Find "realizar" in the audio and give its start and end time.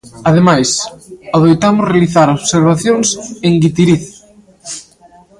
1.93-2.27